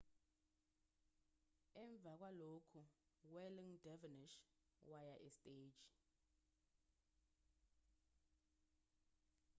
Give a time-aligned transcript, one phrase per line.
[1.83, 4.35] emva kwalokhuu-whirling dervishes
[4.89, 5.85] waya esteji